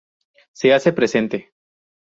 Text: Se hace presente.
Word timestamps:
Se 0.53 0.73
hace 0.73 0.93
presente. 0.93 1.51